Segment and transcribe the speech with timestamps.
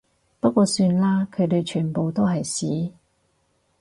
[0.39, 2.91] 不過算啦，佢哋全部都係屎